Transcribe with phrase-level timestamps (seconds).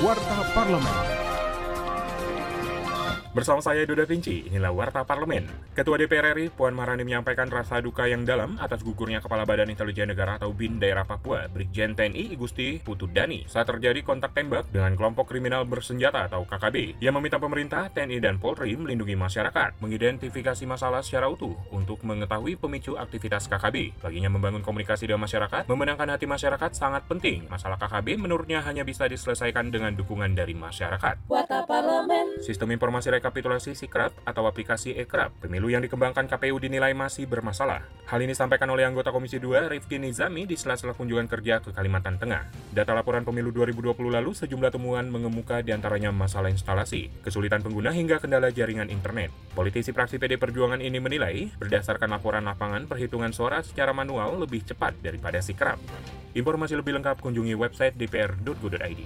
[0.00, 1.17] Warta Parlemen.
[3.38, 5.46] Bersama saya Duda Vinci, inilah Warta Parlemen.
[5.70, 10.10] Ketua DPR RI Puan Maharani menyampaikan rasa duka yang dalam atas gugurnya Kepala Badan Intelijen
[10.10, 14.90] Negara atau BIN daerah Papua, Brigjen TNI Igusti Putu Dani, saat terjadi kontak tembak dengan
[14.98, 21.06] kelompok kriminal bersenjata atau KKB, yang meminta pemerintah, TNI, dan Polri melindungi masyarakat, mengidentifikasi masalah
[21.06, 24.02] secara utuh untuk mengetahui pemicu aktivitas KKB.
[24.02, 27.46] Baginya membangun komunikasi dengan masyarakat, memenangkan hati masyarakat sangat penting.
[27.46, 31.30] Masalah KKB menurutnya hanya bisa diselesaikan dengan dukungan dari masyarakat.
[31.30, 32.42] Warta Parlemen.
[32.42, 37.84] Sistem informasi rekapitulasi Sikrap atau aplikasi Ekrap, pemilu yang dikembangkan KPU dinilai masih bermasalah.
[38.08, 42.16] Hal ini disampaikan oleh anggota Komisi 2 Rifki Nizami di sela-sela kunjungan kerja ke Kalimantan
[42.16, 42.48] Tengah.
[42.72, 48.16] Data laporan pemilu 2020 lalu sejumlah temuan mengemuka di antaranya masalah instalasi, kesulitan pengguna hingga
[48.16, 49.28] kendala jaringan internet.
[49.52, 54.96] Politisi fraksi PD Perjuangan ini menilai, berdasarkan laporan lapangan perhitungan suara secara manual lebih cepat
[55.04, 55.76] daripada Sikrap.
[56.32, 59.04] Informasi lebih lengkap kunjungi website dpr.go.id.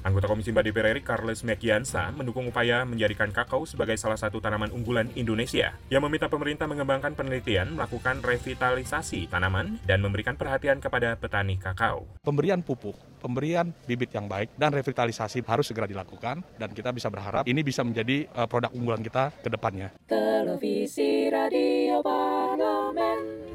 [0.00, 4.72] Anggota Komisi 4 DPR RI Carles Mekiansa mendukung upaya menjadikan kakao sebagai salah satu tanaman
[4.72, 5.76] unggulan Indonesia.
[5.92, 12.08] Yang meminta pemerintah mengembangkan penelitian, melakukan revitalisasi tanaman, dan memberikan perhatian kepada petani kakao.
[12.24, 16.40] Pemberian pupuk, pemberian bibit yang baik, dan revitalisasi harus segera dilakukan.
[16.56, 19.92] Dan kita bisa berharap ini bisa menjadi uh, produk unggulan kita ke depannya.
[20.08, 23.09] Televisi Radio Parlemen.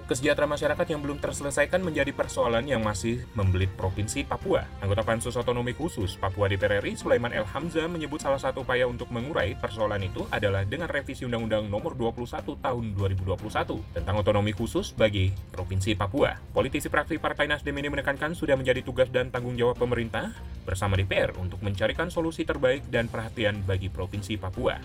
[0.05, 4.61] Kesejahteraan masyarakat yang belum terselesaikan menjadi persoalan yang masih membelit Provinsi Papua.
[4.77, 9.09] Anggota Pansus Otonomi Khusus Papua DPR RI, Sulaiman El Hamza, menyebut salah satu upaya untuk
[9.09, 15.33] mengurai persoalan itu adalah dengan revisi Undang-Undang Nomor 21 Tahun 2021 tentang otonomi khusus bagi
[15.49, 16.37] Provinsi Papua.
[16.53, 20.37] Politisi fraksi Partai Nasdem ini menekankan sudah menjadi tugas dan tanggung jawab pemerintah
[20.69, 24.77] bersama DPR untuk mencarikan solusi terbaik dan perhatian bagi Provinsi Papua.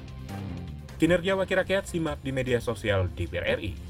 [0.96, 3.89] Kinerja Wakil Rakyat simak di media sosial DPR RI.